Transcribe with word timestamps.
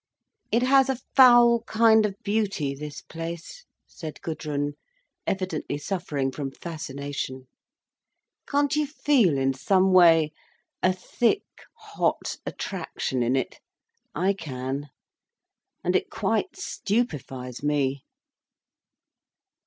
"It 0.51 0.63
has 0.63 0.89
a 0.89 0.97
foul 1.15 1.61
kind 1.67 2.07
of 2.07 2.15
beauty, 2.23 2.73
this 2.73 3.03
place," 3.03 3.65
said 3.85 4.19
Gudrun, 4.21 4.73
evidently 5.27 5.77
suffering 5.77 6.31
from 6.31 6.49
fascination. 6.49 7.45
"Can't 8.47 8.75
you 8.75 8.87
feel 8.87 9.37
in 9.37 9.53
some 9.53 9.93
way, 9.93 10.31
a 10.81 10.91
thick, 10.91 11.45
hot 11.77 12.37
attraction 12.47 13.21
in 13.21 13.35
it? 13.35 13.59
I 14.15 14.33
can. 14.33 14.89
And 15.83 15.95
it 15.95 16.09
quite 16.09 16.53
stupifies 16.55 17.61
me." 17.61 18.03